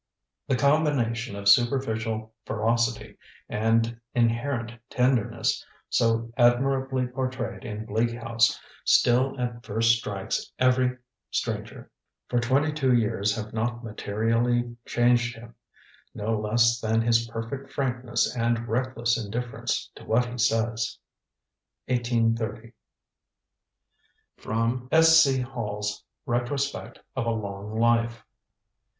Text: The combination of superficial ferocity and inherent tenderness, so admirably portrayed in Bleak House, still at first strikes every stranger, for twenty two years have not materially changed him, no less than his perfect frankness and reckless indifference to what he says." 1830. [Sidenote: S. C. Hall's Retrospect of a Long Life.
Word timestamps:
The 0.47 0.55
combination 0.55 1.35
of 1.35 1.47
superficial 1.47 2.33
ferocity 2.47 3.19
and 3.47 4.01
inherent 4.15 4.71
tenderness, 4.89 5.63
so 5.89 6.31
admirably 6.37 7.05
portrayed 7.05 7.63
in 7.65 7.85
Bleak 7.85 8.09
House, 8.13 8.59
still 8.83 9.39
at 9.39 9.63
first 9.63 9.91
strikes 9.99 10.51
every 10.57 10.97
stranger, 11.29 11.91
for 12.29 12.39
twenty 12.39 12.73
two 12.73 12.91
years 12.91 13.35
have 13.35 13.53
not 13.53 13.83
materially 13.83 14.75
changed 14.87 15.35
him, 15.35 15.53
no 16.15 16.35
less 16.35 16.79
than 16.81 17.01
his 17.03 17.27
perfect 17.27 17.71
frankness 17.71 18.35
and 18.35 18.67
reckless 18.67 19.23
indifference 19.23 19.91
to 19.93 20.03
what 20.03 20.25
he 20.25 20.37
says." 20.39 20.97
1830. 21.89 22.73
[Sidenote: 24.39 24.87
S. 24.91 25.23
C. 25.23 25.41
Hall's 25.41 26.03
Retrospect 26.25 26.97
of 27.15 27.27
a 27.27 27.29
Long 27.29 27.77
Life. 27.79 28.25